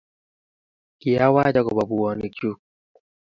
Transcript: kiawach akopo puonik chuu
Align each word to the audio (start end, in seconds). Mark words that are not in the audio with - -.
kiawach 0.99 1.47
akopo 1.59 1.83
puonik 1.89 2.33
chuu 2.37 2.57